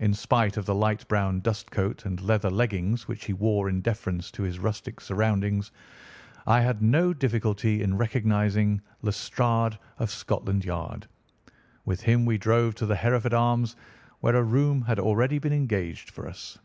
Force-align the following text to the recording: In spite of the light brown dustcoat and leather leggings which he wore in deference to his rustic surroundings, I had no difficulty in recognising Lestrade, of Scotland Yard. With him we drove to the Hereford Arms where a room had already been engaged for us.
In 0.00 0.12
spite 0.12 0.56
of 0.56 0.66
the 0.66 0.74
light 0.74 1.06
brown 1.06 1.38
dustcoat 1.38 2.04
and 2.04 2.20
leather 2.20 2.50
leggings 2.50 3.06
which 3.06 3.26
he 3.26 3.32
wore 3.32 3.68
in 3.68 3.80
deference 3.80 4.32
to 4.32 4.42
his 4.42 4.58
rustic 4.58 5.00
surroundings, 5.00 5.70
I 6.48 6.60
had 6.62 6.82
no 6.82 7.14
difficulty 7.14 7.80
in 7.80 7.96
recognising 7.96 8.80
Lestrade, 9.02 9.78
of 10.00 10.10
Scotland 10.10 10.64
Yard. 10.64 11.06
With 11.84 12.00
him 12.00 12.26
we 12.26 12.38
drove 12.38 12.74
to 12.74 12.86
the 12.86 12.96
Hereford 12.96 13.34
Arms 13.34 13.76
where 14.18 14.34
a 14.34 14.42
room 14.42 14.82
had 14.82 14.98
already 14.98 15.38
been 15.38 15.52
engaged 15.52 16.10
for 16.10 16.26
us. 16.26 16.58